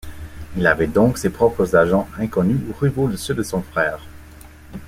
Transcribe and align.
Il 0.57 0.65
avait 0.65 0.87
donc 0.87 1.19
ses 1.19 1.29
propres 1.29 1.75
agents 1.75 2.09
inconnus 2.17 2.59
ou 2.67 2.73
rivaux 2.75 3.07
de 3.07 3.15
ceux 3.15 3.35
de 3.35 3.43
son 3.43 3.61
frère. 3.61 3.99